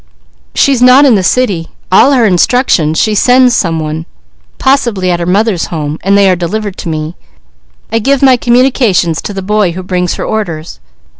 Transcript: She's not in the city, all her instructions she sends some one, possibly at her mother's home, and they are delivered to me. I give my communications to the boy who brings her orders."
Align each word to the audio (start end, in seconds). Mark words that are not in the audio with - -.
She's 0.55 0.81
not 0.81 1.05
in 1.05 1.13
the 1.13 1.21
city, 1.21 1.67
all 1.91 2.11
her 2.13 2.25
instructions 2.25 2.97
she 2.97 3.13
sends 3.13 3.55
some 3.55 3.79
one, 3.79 4.07
possibly 4.57 5.11
at 5.11 5.19
her 5.19 5.27
mother's 5.27 5.65
home, 5.67 5.99
and 6.03 6.17
they 6.17 6.27
are 6.27 6.35
delivered 6.35 6.75
to 6.77 6.89
me. 6.89 7.13
I 7.91 7.99
give 7.99 8.23
my 8.23 8.35
communications 8.35 9.21
to 9.21 9.31
the 9.31 9.43
boy 9.43 9.73
who 9.73 9.83
brings 9.83 10.15
her 10.15 10.25
orders." 10.25 10.79